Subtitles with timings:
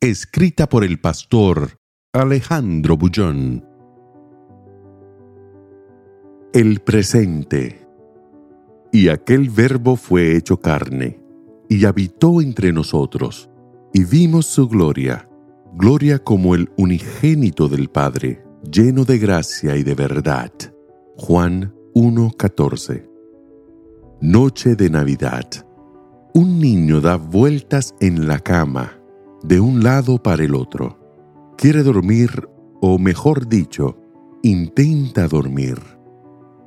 [0.00, 1.80] Escrita por el pastor
[2.12, 3.64] Alejandro Bullón.
[6.52, 7.84] El presente.
[8.92, 11.20] Y aquel verbo fue hecho carne,
[11.68, 13.50] y habitó entre nosotros,
[13.92, 15.28] y vimos su gloria,
[15.74, 20.52] gloria como el unigénito del Padre, lleno de gracia y de verdad.
[21.16, 23.04] Juan 1.14
[24.20, 25.66] Noche de Navidad.
[26.34, 28.97] Un niño da vueltas en la cama,
[29.42, 30.98] de un lado para el otro.
[31.56, 32.48] Quiere dormir,
[32.80, 33.98] o mejor dicho,
[34.42, 35.78] intenta dormir.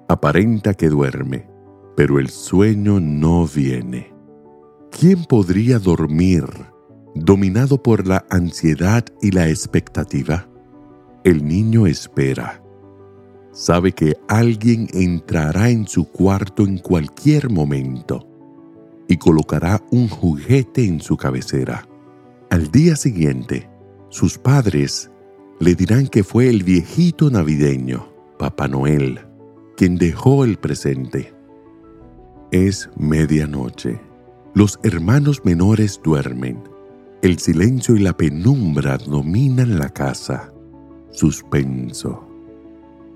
[0.08, 1.48] Aparenta que duerme,
[1.96, 4.14] pero el sueño no viene.
[4.92, 6.44] ¿Quién podría dormir
[7.16, 10.48] dominado por la ansiedad y la expectativa?
[11.24, 12.62] El niño espera.
[13.52, 18.28] Sabe que alguien entrará en su cuarto en cualquier momento
[19.08, 21.86] y colocará un juguete en su cabecera.
[22.52, 23.70] Al día siguiente,
[24.10, 25.10] sus padres
[25.62, 29.22] le dirán que fue el viejito navideño, Papá Noel,
[29.78, 31.34] quien dejó el presente.
[32.52, 34.02] Es medianoche.
[34.54, 36.62] Los hermanos menores duermen.
[37.22, 40.52] El silencio y la penumbra dominan la casa.
[41.12, 42.28] Suspenso.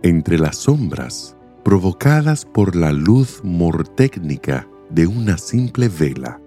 [0.01, 6.39] Entre las sombras, provocadas por la luz mortécnica de una simple vela,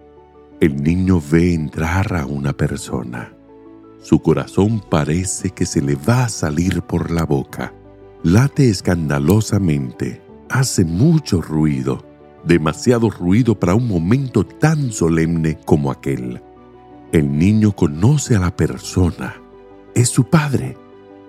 [0.61, 3.33] el niño ve entrar a una persona.
[4.03, 7.73] Su corazón parece que se le va a salir por la boca.
[8.25, 12.05] Late escandalosamente, hace mucho ruido,
[12.45, 16.43] demasiado ruido para un momento tan solemne como aquel.
[17.13, 19.37] El niño conoce a la persona.
[19.95, 20.77] Es su padre,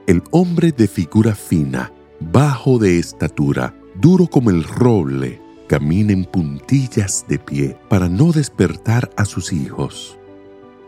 [0.07, 5.39] el hombre de figura fina, bajo de estatura, duro como el roble,
[5.69, 10.17] camina en puntillas de pie para no despertar a sus hijos.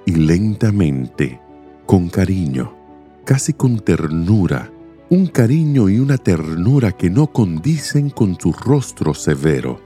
[0.07, 1.39] Y lentamente,
[1.85, 2.75] con cariño,
[3.23, 4.71] casi con ternura,
[5.11, 9.79] un cariño y una ternura que no condicen con su rostro severo,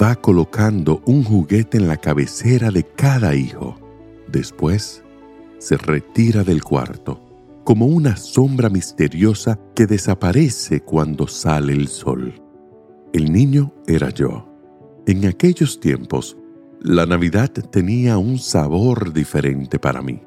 [0.00, 3.76] va colocando un juguete en la cabecera de cada hijo.
[4.28, 5.02] Después,
[5.58, 7.20] se retira del cuarto,
[7.64, 12.45] como una sombra misteriosa que desaparece cuando sale el sol.
[13.16, 14.46] El niño era yo.
[15.06, 16.36] En aquellos tiempos,
[16.82, 20.20] la Navidad tenía un sabor diferente para mí.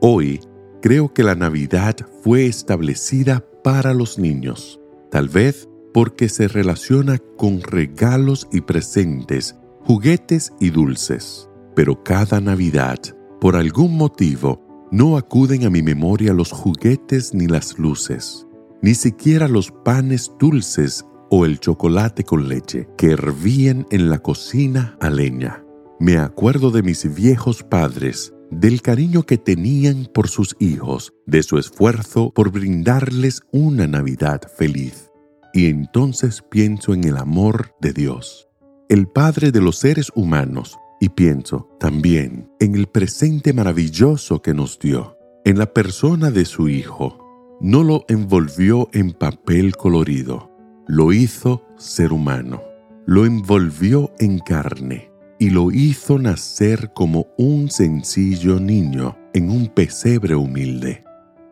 [0.00, 0.38] Hoy,
[0.80, 4.80] creo que la Navidad fue establecida para los niños,
[5.10, 11.50] tal vez porque se relaciona con regalos y presentes, juguetes y dulces.
[11.74, 13.00] Pero cada Navidad,
[13.40, 18.46] por algún motivo, no acuden a mi memoria los juguetes ni las luces,
[18.82, 24.96] ni siquiera los panes dulces o el chocolate con leche que hervían en la cocina
[25.00, 25.64] a leña.
[25.98, 31.58] Me acuerdo de mis viejos padres, del cariño que tenían por sus hijos, de su
[31.58, 35.10] esfuerzo por brindarles una Navidad feliz.
[35.52, 38.48] Y entonces pienso en el amor de Dios,
[38.88, 44.78] el Padre de los seres humanos, y pienso también en el presente maravilloso que nos
[44.78, 47.18] dio, en la persona de su Hijo.
[47.60, 50.55] No lo envolvió en papel colorido,
[50.86, 52.62] lo hizo ser humano,
[53.06, 60.34] lo envolvió en carne y lo hizo nacer como un sencillo niño en un pesebre
[60.36, 61.02] humilde.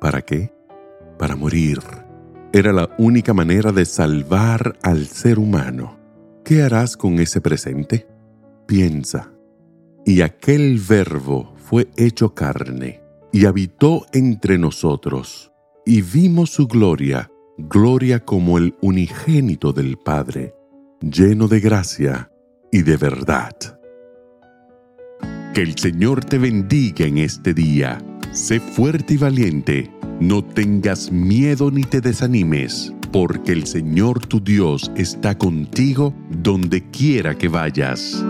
[0.00, 0.52] ¿Para qué?
[1.18, 1.80] Para morir.
[2.52, 5.98] Era la única manera de salvar al ser humano.
[6.44, 8.06] ¿Qué harás con ese presente?
[8.66, 9.32] Piensa.
[10.06, 13.00] Y aquel verbo fue hecho carne
[13.32, 15.50] y habitó entre nosotros,
[15.84, 20.54] y vimos su gloria, gloria como el unigénito del Padre,
[21.00, 22.30] lleno de gracia
[22.72, 23.54] y de verdad.
[25.54, 28.04] Que el Señor te bendiga en este día.
[28.32, 29.90] Sé fuerte y valiente.
[30.20, 37.36] No tengas miedo ni te desanimes, porque el Señor tu Dios está contigo donde quiera
[37.36, 38.24] que vayas.